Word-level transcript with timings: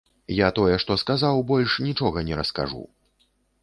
Я 0.35 0.47
тое 0.59 0.79
што 0.85 0.97
сказаў, 1.03 1.43
больш 1.53 1.77
нічога 1.91 2.27
не 2.31 2.43
раскажу. 2.43 2.83